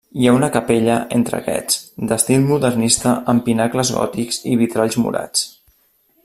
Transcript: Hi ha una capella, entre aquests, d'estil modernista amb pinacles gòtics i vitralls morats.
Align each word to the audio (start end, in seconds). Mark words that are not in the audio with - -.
Hi 0.21 0.27
ha 0.27 0.31
una 0.35 0.47
capella, 0.53 0.93
entre 1.17 1.41
aquests, 1.41 1.77
d'estil 2.11 2.47
modernista 2.53 3.13
amb 3.35 3.45
pinacles 3.51 3.93
gòtics 3.99 4.41
i 4.55 4.59
vitralls 4.63 4.99
morats. 5.05 5.47